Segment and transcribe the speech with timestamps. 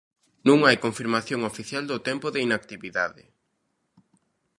[0.47, 3.23] Non hai confirmación oficial do tempo de inactividade.